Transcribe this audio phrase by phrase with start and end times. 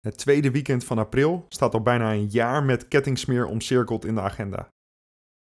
[0.00, 4.20] Het tweede weekend van april staat al bijna een jaar met kettingsmeer omcirkeld in de
[4.20, 4.68] agenda.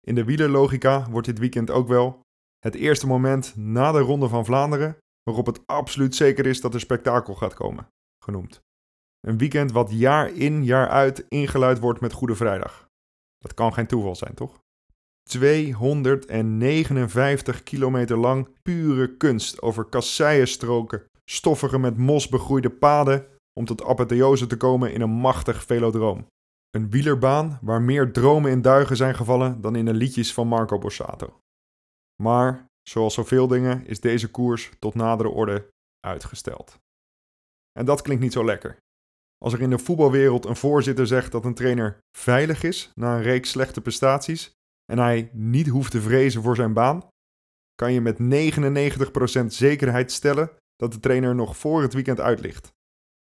[0.06, 2.20] In de wielerlogica wordt dit weekend ook wel
[2.58, 6.80] het eerste moment na de Ronde van Vlaanderen waarop het absoluut zeker is dat er
[6.80, 7.88] spektakel gaat komen,
[8.24, 8.60] genoemd.
[9.20, 12.88] Een weekend wat jaar in jaar uit ingeluid wordt met Goede Vrijdag.
[13.38, 14.58] Dat kan geen toeval zijn, toch?
[15.22, 23.26] 259 kilometer lang pure kunst over kasseienstroken, stoffige met mos begroeide paden
[23.60, 26.26] om tot apotheose te komen in een machtig velodroom.
[26.70, 30.78] Een wielerbaan waar meer dromen in duigen zijn gevallen dan in de liedjes van Marco
[30.78, 31.40] Borsato.
[32.22, 35.68] Maar, zoals zoveel dingen, is deze koers tot nadere orde
[36.06, 36.78] uitgesteld.
[37.78, 38.78] En dat klinkt niet zo lekker.
[39.38, 43.22] Als er in de voetbalwereld een voorzitter zegt dat een trainer veilig is na een
[43.22, 44.52] reeks slechte prestaties
[44.92, 47.08] en hij niet hoeft te vrezen voor zijn baan,
[47.74, 48.18] kan je met
[49.42, 52.78] 99% zekerheid stellen dat de trainer nog voor het weekend uitlicht.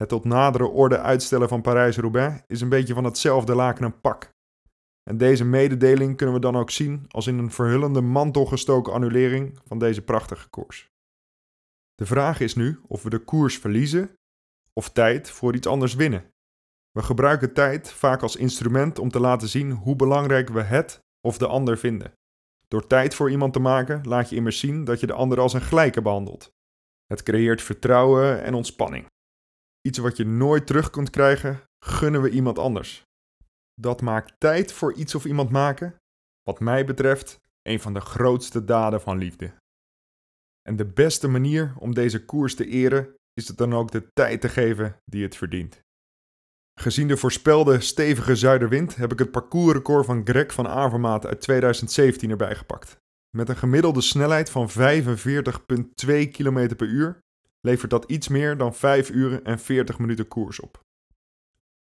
[0.03, 4.31] Het tot nadere orde uitstellen van Parijs-Roubaix is een beetje van hetzelfde laken een pak.
[5.11, 9.59] En deze mededeling kunnen we dan ook zien als in een verhullende mantel gestoken annulering
[9.67, 10.89] van deze prachtige koers.
[11.95, 14.11] De vraag is nu of we de koers verliezen
[14.73, 16.25] of tijd voor iets anders winnen.
[16.91, 21.39] We gebruiken tijd vaak als instrument om te laten zien hoe belangrijk we het of
[21.39, 22.13] de ander vinden.
[22.69, 25.53] Door tijd voor iemand te maken laat je immers zien dat je de ander als
[25.53, 26.51] een gelijke behandelt.
[27.07, 29.11] Het creëert vertrouwen en ontspanning.
[29.83, 33.03] Iets wat je nooit terug kunt krijgen, gunnen we iemand anders.
[33.75, 35.97] Dat maakt tijd voor iets of iemand maken,
[36.43, 39.55] wat mij betreft, een van de grootste daden van liefde.
[40.63, 44.41] En de beste manier om deze koers te eren is het dan ook de tijd
[44.41, 45.81] te geven die het verdient.
[46.81, 52.31] Gezien de voorspelde stevige zuiderwind heb ik het parcoursrecord van Greg van Avermaat uit 2017
[52.31, 52.97] erbij gepakt.
[53.37, 54.75] Met een gemiddelde snelheid van 45,2
[56.31, 57.21] km per uur
[57.67, 60.81] levert dat iets meer dan 5 uur en 40 minuten koers op.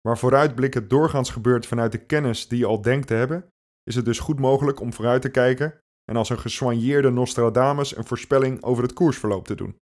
[0.01, 3.49] Waar vooruitblikken doorgaans gebeurt vanuit de kennis die je al denkt te hebben,
[3.83, 5.79] is het dus goed mogelijk om vooruit te kijken
[6.11, 9.77] en als een gesoigneerde Nostradamus een voorspelling over het koersverloop te doen.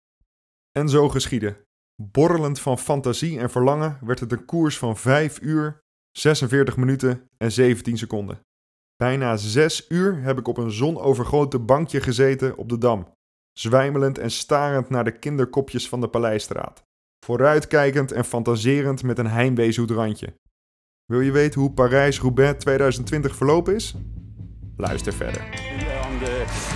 [0.78, 1.64] En zo geschiedde.
[2.02, 5.80] Borrelend van fantasie en verlangen werd het een koers van 5 uur,
[6.10, 8.40] 46 minuten en 17 seconden.
[8.96, 13.14] Bijna 6 uur heb ik op een zonovergoten bankje gezeten op de dam,
[13.52, 16.84] zwijmelend en starend naar de kinderkopjes van de Paleisstraat.
[17.24, 20.34] Vooruitkijkend en fantaserend met een heimweezoet randje.
[21.04, 23.94] Wil je weten hoe Parijs-Roubaix 2020 verlopen is?
[24.76, 25.42] Luister verder.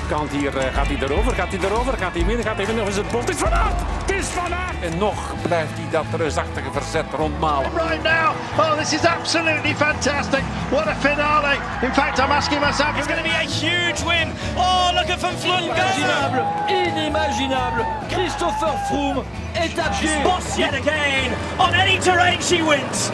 [0.09, 2.83] Kant hier eh, gaat hij erover, gaat hij erover, gaat hij midden, gaat hij midden,
[2.83, 3.21] of is het bot?
[3.21, 3.81] Het is Van Aert!
[4.07, 4.67] Het is Van Aert!
[4.81, 7.71] En nog blijft hij dat reusachtige verzet rondmalen.
[7.77, 8.35] right now.
[8.59, 10.43] Oh, this is absolutely fantastic.
[10.71, 11.57] What a finale.
[11.83, 12.97] In fact, I'm asking myself.
[12.97, 14.29] It's going to be a huge win.
[14.57, 15.67] Oh, look at Van Vleuten.
[15.67, 17.85] Inimaginable, inimaginable.
[18.09, 20.23] Christopher Froome est à pied.
[20.25, 21.33] Boss yet again.
[21.59, 23.11] On any terrain she wins.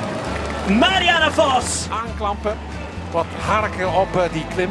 [0.68, 1.88] Marianne Vos.
[1.90, 2.56] Aanklampen,
[3.10, 4.70] wat harken op eh, die klim.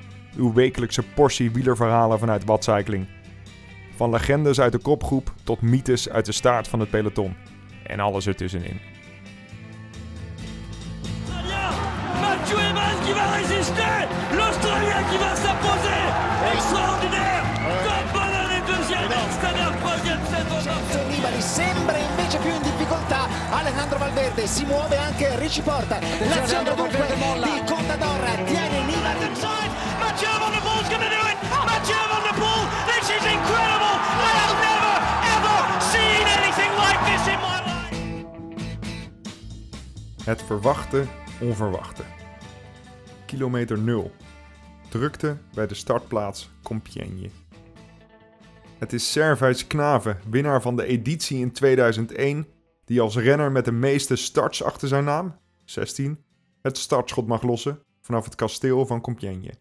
[0.35, 3.07] uw wekelijkse portie wielerverhalen vanuit Watcycling.
[3.95, 7.35] Van legendes uit de kopgroep tot mythes uit de staart van het peloton.
[7.83, 8.79] En alles ertussenin.
[12.21, 12.75] Mathieu in
[23.51, 28.81] Alejandro Valverde si muove anche Ricci Porta l'azione dunque di Contador tiene
[29.41, 29.71] inside.
[29.99, 31.37] Mathieu Van der Poel's going to do it.
[31.71, 32.63] Mathieu Van der Poel.
[32.91, 33.95] This is incredible.
[34.27, 34.95] I have never
[35.35, 35.57] ever
[35.93, 37.95] seen anything like this in my life.
[40.23, 41.05] Het verwachte
[41.39, 42.03] onverwachte.
[43.25, 44.11] Kilometer 0.
[44.89, 47.29] Drukte bij de startplaats Compiègne.
[48.77, 52.47] Het is Servuis Knaven, winnaar van de editie in 2001,
[52.91, 55.35] die als renner met de meeste starts achter zijn naam,
[55.65, 56.23] 16,
[56.61, 59.53] het startschot mag lossen vanaf het kasteel van Compiègne.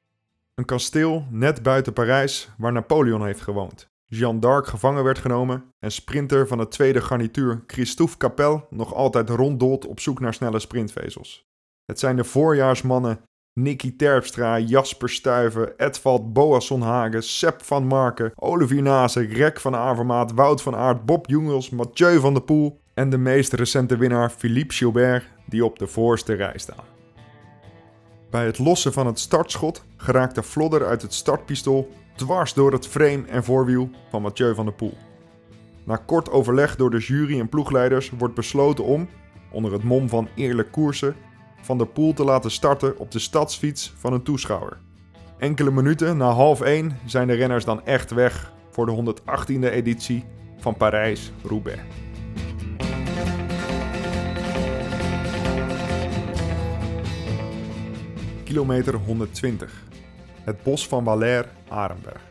[0.55, 3.89] Een kasteel net buiten Parijs waar Napoleon heeft gewoond.
[4.07, 9.29] Jeanne d'Arc gevangen werd genomen en sprinter van het tweede garnituur Christophe Capel nog altijd
[9.29, 11.49] ronddolt op zoek naar snelle sprintvezels.
[11.85, 13.21] Het zijn de voorjaarsmannen
[13.53, 20.33] Nicky Terpstra, Jasper Stuyven, Edvald Boasson Hagen, Sepp van Marken, Olivier Nase, Rek van Avermaat,
[20.33, 24.75] Wout van Aert, Bob Jungels, Mathieu van der Poel En de meest recente winnaar Philippe
[24.75, 26.85] Gilbert, die op de voorste rij staan.
[28.31, 32.87] Bij het lossen van het startschot geraakt de flodder uit het startpistool dwars door het
[32.87, 34.97] frame en voorwiel van Mathieu van der Poel.
[35.85, 39.09] Na kort overleg door de jury en ploegleiders wordt besloten om,
[39.51, 41.17] onder het mom van eerlijk koersen,
[41.61, 44.79] Van der Poel te laten starten op de stadsfiets van een toeschouwer.
[45.39, 50.25] Enkele minuten na half 1 zijn de renners dan echt weg voor de 118e editie
[50.59, 51.81] van Parijs-Roubaix.
[58.51, 59.85] Kilometer 120.
[60.45, 62.23] Het bos van Valère-Arenberg.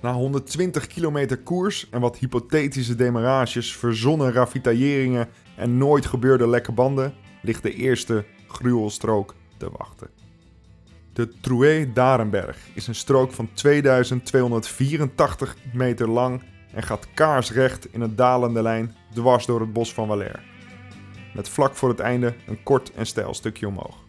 [0.00, 7.14] Na 120 kilometer koers en wat hypothetische demarages, verzonnen ravitailleringen en nooit gebeurde lekke banden,
[7.42, 10.08] ligt de eerste gruwelstrook te wachten.
[11.12, 16.42] De Troué d'Arenberg is een strook van 2284 meter lang
[16.72, 20.40] en gaat kaarsrecht in een dalende lijn dwars door het bos van Valère.
[21.34, 24.05] Met vlak voor het einde een kort en steil stukje omhoog.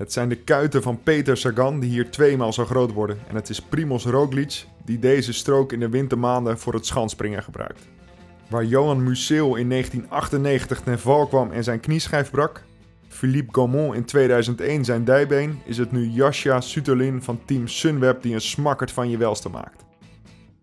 [0.00, 3.48] Het zijn de kuiten van Peter Sagan die hier tweemaal zo groot worden en het
[3.48, 7.88] is Primoz Roglic die deze strook in de wintermaanden voor het schansspringen gebruikt.
[8.48, 12.62] Waar Johan Museeuw in 1998 ten val kwam en zijn knieschijf brak,
[13.08, 18.34] Philippe Gaumont in 2001 zijn dijbeen, is het nu Jascha Sutolin van team Sunweb die
[18.34, 19.84] een smakkerd van je welste maakt.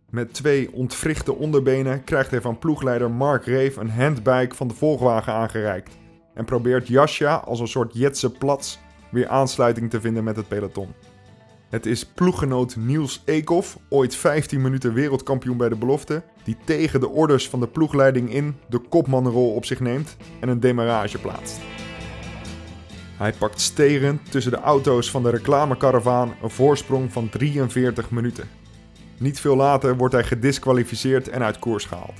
[0.09, 5.33] Met twee ontwrichte onderbenen krijgt hij van ploegleider Mark Reef een handbike van de volgwagen
[5.33, 5.97] aangereikt
[6.33, 8.79] en probeert Jascha als een soort Jetse plats
[9.11, 10.93] weer aansluiting te vinden met het peloton.
[11.69, 17.09] Het is ploeggenoot Niels Eekhoff, ooit 15 minuten wereldkampioen bij de belofte, die tegen de
[17.09, 21.59] orders van de ploegleiding in de kopmannenrol op zich neemt en een demarrage plaatst.
[23.17, 28.49] Hij pakt sterend tussen de auto's van de reclamekaravaan een voorsprong van 43 minuten.
[29.17, 32.19] Niet veel later wordt hij gedisqualificeerd en uit koers gehaald.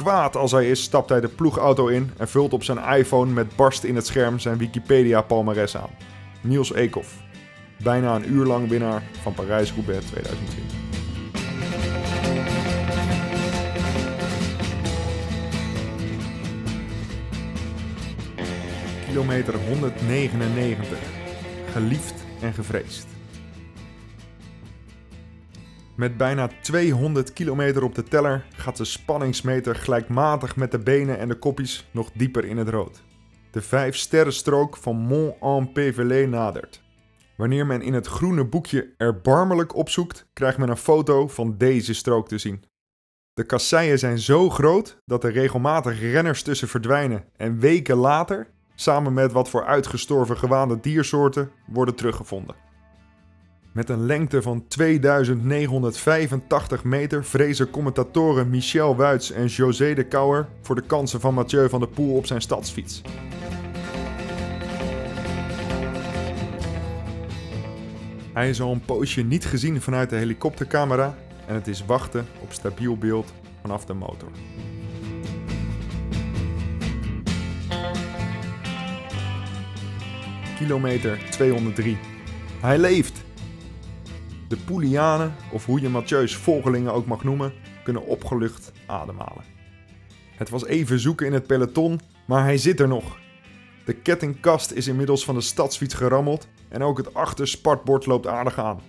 [0.00, 3.56] Kwaad als hij is, stapt hij de ploegauto in en vult op zijn iPhone met
[3.56, 5.90] barst in het scherm zijn Wikipedia-palmares aan.
[6.40, 7.16] Niels Eekhoff,
[7.82, 10.76] bijna een uur lang winnaar van Parijs-Roubaix 2020.
[19.06, 20.98] Kilometer 199.
[21.72, 23.19] Geliefd en gevreesd.
[26.00, 31.28] Met bijna 200 kilometer op de teller gaat de spanningsmeter gelijkmatig met de benen en
[31.28, 33.02] de koppies nog dieper in het rood.
[33.50, 36.82] De 5 sterrenstrook van Mont-en-Pévelé nadert.
[37.36, 42.28] Wanneer men in het groene boekje erbarmelijk opzoekt, krijgt men een foto van deze strook
[42.28, 42.64] te zien.
[43.34, 49.12] De kasseien zijn zo groot dat er regelmatig renners tussen verdwijnen en weken later, samen
[49.12, 52.69] met wat voor uitgestorven gewaande diersoorten, worden teruggevonden.
[53.72, 60.74] Met een lengte van 2985 meter vrezen commentatoren Michel Wuits en José de Kouwer voor
[60.74, 63.02] de kansen van Mathieu van der Poel op zijn stadsfiets.
[68.32, 71.14] Hij is al een poosje niet gezien vanuit de helikoptercamera
[71.46, 74.28] en het is wachten op stabiel beeld vanaf de motor.
[80.56, 81.98] Kilometer 203.
[82.60, 83.28] Hij leeft!
[84.50, 87.52] De Poelianen, of hoe je Mathieu's volgelingen ook mag noemen,
[87.84, 89.44] kunnen opgelucht ademhalen.
[90.36, 93.18] Het was even zoeken in het peloton, maar hij zit er nog.
[93.84, 98.80] De kettingkast is inmiddels van de stadsfiets gerammeld en ook het achterspartbord loopt aardig aan.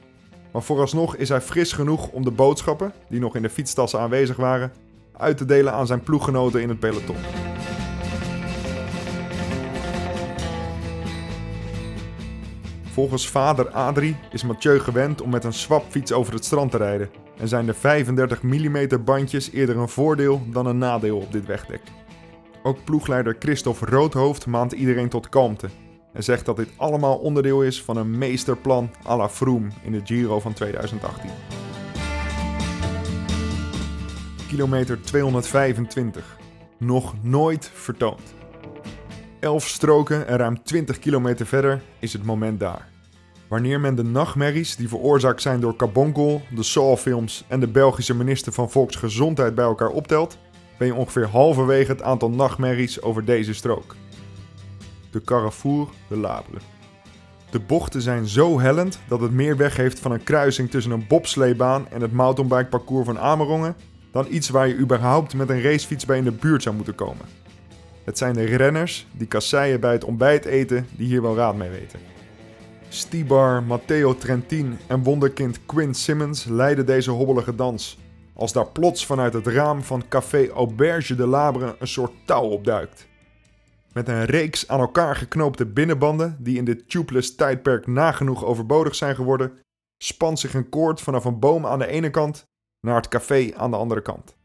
[0.52, 4.36] Maar vooralsnog is hij fris genoeg om de boodschappen, die nog in de fietstassen aanwezig
[4.36, 4.74] waren,
[5.18, 7.51] uit te delen aan zijn ploeggenoten in het peloton.
[12.92, 17.10] Volgens vader Adrie is Mathieu gewend om met een swapfiets over het strand te rijden
[17.38, 21.82] en zijn de 35 mm bandjes eerder een voordeel dan een nadeel op dit wegdek.
[22.64, 25.70] Ook ploegleider Christophe Roodhoofd maant iedereen tot kalmte
[26.14, 30.02] en zegt dat dit allemaal onderdeel is van een meesterplan à la Froome in de
[30.04, 31.30] Giro van 2018.
[34.48, 36.38] Kilometer 225.
[36.78, 38.41] Nog nooit vertoond.
[39.42, 42.88] 11 stroken en ruim 20 kilometer verder is het moment daar.
[43.48, 48.52] Wanneer men de nachtmerries die veroorzaakt zijn door Carbonkel, de Saw-films en de Belgische minister
[48.52, 50.38] van Volksgezondheid bij elkaar optelt,
[50.78, 53.96] ben je ongeveer halverwege het aantal nachtmerries over deze strook.
[55.12, 56.58] De Carrefour de Labre.
[57.52, 61.08] De bochten zijn zo hellend dat het meer weg heeft van een kruising tussen een
[61.08, 63.76] bobsleebaan en het mountainbikeparcours van Amerongen
[64.12, 67.41] dan iets waar je überhaupt met een racefiets bij in de buurt zou moeten komen.
[68.04, 71.70] Het zijn de renners die kasseien bij het ontbijt eten die hier wel raad mee
[71.70, 72.00] weten.
[72.90, 77.98] Stibar, Matteo Trentin en wonderkind Quinn Simmons leiden deze hobbelige dans.
[78.34, 83.08] als daar plots vanuit het raam van Café Auberge de Labre een soort touw opduikt.
[83.94, 89.16] Met een reeks aan elkaar geknoopte binnenbanden, die in dit tubeless tijdperk nagenoeg overbodig zijn
[89.16, 89.60] geworden,
[90.04, 92.46] spant zich een koord vanaf een boom aan de ene kant
[92.80, 94.36] naar het café aan de andere kant.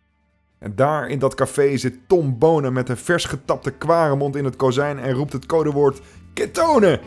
[0.74, 4.98] Daar in dat café zit Tom Bonen met een vers getapte kwaremond in het kozijn
[4.98, 6.00] en roept het codewoord
[6.32, 7.00] Ketone!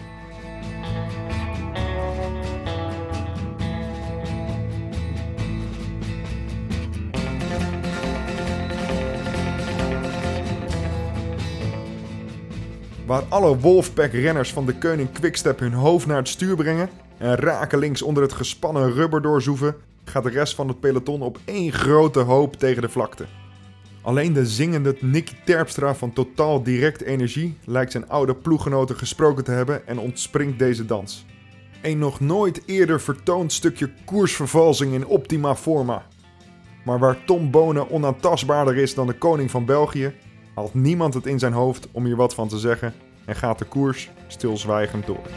[13.06, 18.02] Waar alle Wolfpack-renners van de Keuning Quickstep hun hoofd naar het stuur brengen en rakelings
[18.02, 22.56] onder het gespannen rubber doorzoeven, gaat de rest van het peloton op één grote hoop
[22.56, 23.26] tegen de vlakte.
[24.02, 29.52] Alleen de zingende Nicky Terpstra van Totaal Direct Energie lijkt zijn oude ploeggenoten gesproken te
[29.52, 31.26] hebben en ontspringt deze dans.
[31.82, 36.06] Een nog nooit eerder vertoond stukje koersvervalsing in optima forma.
[36.86, 40.14] Maar waar Tom Bonen onaantastbaarder is dan de koning van België,
[40.56, 42.94] haalt niemand het in zijn hoofd om hier wat van te zeggen
[43.26, 45.28] en gaat de koers stilzwijgend door.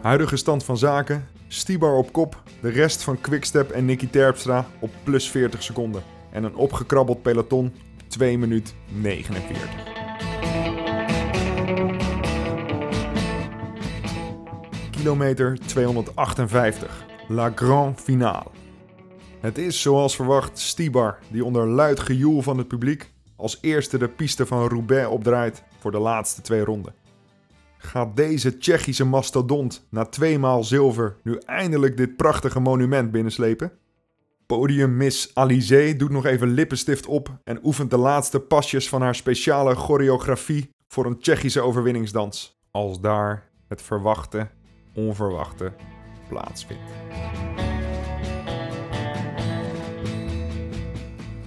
[0.00, 4.90] Huidige stand van zaken: Stibar op kop, de rest van Quickstep en Nicky Terpstra op
[5.04, 6.15] plus 40 seconden.
[6.36, 9.70] En een opgekrabbeld peloton op 2 minuut 49.
[14.90, 17.06] Kilometer 258.
[17.28, 18.50] La Grand Finale.
[19.40, 24.08] Het is zoals verwacht Stibar die onder luid gejoel van het publiek als eerste de
[24.08, 26.94] piste van Roubaix opdraait voor de laatste twee ronden.
[27.78, 33.72] Gaat deze Tsjechische mastodont na tweemaal zilver nu eindelijk dit prachtige monument binnenslepen?
[34.46, 39.14] Podium Miss Alizé doet nog even lippenstift op en oefent de laatste pasjes van haar
[39.14, 42.60] speciale choreografie voor een Tsjechische overwinningsdans.
[42.70, 44.48] Als daar het verwachte,
[44.94, 45.72] onverwachte
[46.28, 46.82] plaatsvindt.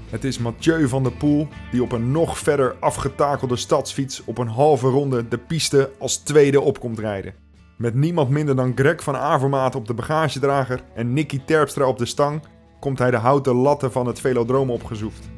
[0.10, 4.48] Het is Mathieu van der Poel die op een nog verder afgetakelde stadsfiets op een
[4.48, 7.34] halve ronde de piste als tweede op komt rijden.
[7.78, 12.06] Met niemand minder dan Greg van Avermaat op de bagagedrager en Nicky Terpstra op de
[12.06, 12.42] stang
[12.80, 15.30] komt hij de houten latten van het velodroom opgezoefd.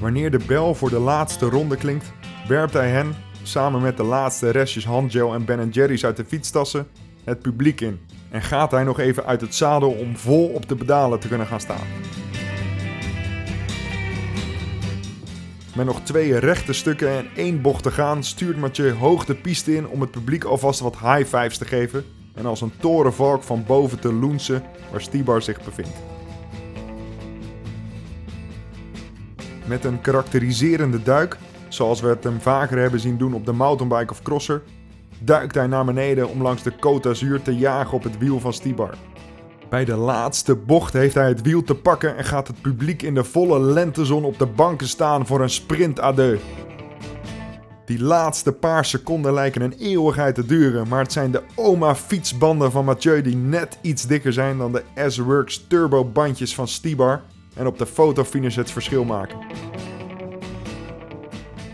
[0.00, 2.12] Wanneer de bel voor de laatste ronde klinkt,
[2.48, 6.86] werpt hij hen, samen met de laatste restjes handgel en Ben Jerry's uit de fietstassen,
[7.24, 8.00] het publiek in.
[8.30, 11.46] En gaat hij nog even uit het zadel om vol op de pedalen te kunnen
[11.46, 11.86] gaan staan.
[15.76, 19.76] Met nog twee rechte stukken en één bocht te gaan, stuurt Mathieu hoog de piste
[19.76, 22.04] in om het publiek alvast wat high fives te geven
[22.34, 25.96] en als een torenvalk van boven te loensen waar Stibar zich bevindt.
[29.66, 31.36] Met een karakteriserende duik,
[31.68, 34.62] zoals we het hem vaker hebben zien doen op de mountainbike of crosser,
[35.18, 38.52] duikt hij naar beneden om langs de Côte d'Azur te jagen op het wiel van
[38.52, 38.94] Stibar.
[39.68, 43.14] Bij de laatste bocht heeft hij het wiel te pakken en gaat het publiek in
[43.14, 46.38] de volle lentezon op de banken staan voor een sprint adieu.
[47.84, 52.70] Die laatste paar seconden lijken een eeuwigheid te duren, maar het zijn de oma fietsbanden
[52.70, 57.22] van Mathieu die net iets dikker zijn dan de S-Works turbo bandjes van Stibar
[57.54, 59.38] en op de fotofinish het verschil maken.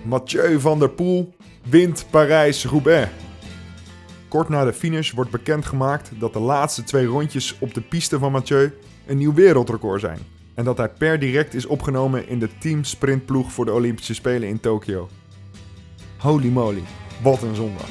[0.05, 1.35] Mathieu van der Poel
[1.69, 3.11] wint Parijs-Roubaix.
[4.33, 8.33] Kort na de finish wordt bekendgemaakt dat de laatste twee rondjes op de piste van
[8.33, 8.73] Mathieu
[9.07, 10.19] een nieuw wereldrecord zijn.
[10.55, 14.49] En dat hij per direct is opgenomen in de team sprintploeg voor de Olympische Spelen
[14.49, 15.09] in Tokio.
[16.19, 16.83] Holy moly,
[17.23, 17.89] wat een zondag.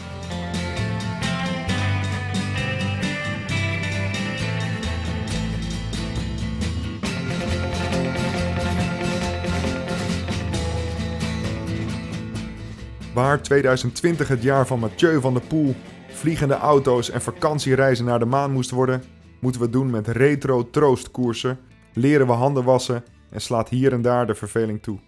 [13.13, 15.75] Waar 2020 het jaar van Mathieu van der Poel,
[16.21, 19.03] vliegende auto's en vakantiereizen naar de maan moest worden,
[19.39, 21.59] moeten we doen met retro troostkoersen,
[21.93, 24.99] leren we handen wassen en slaat hier en daar de verveling toe.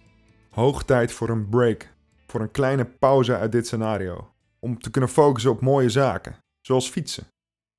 [0.50, 1.92] Hoog tijd voor een break,
[2.26, 6.88] voor een kleine pauze uit dit scenario, om te kunnen focussen op mooie zaken, zoals
[6.88, 7.26] fietsen.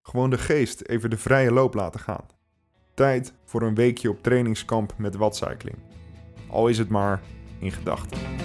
[0.01, 2.25] Gewoon de geest even de vrije loop laten gaan.
[2.93, 5.77] Tijd voor een weekje op trainingskamp met watcycling.
[6.49, 7.21] Al is het maar
[7.59, 8.44] in gedachten.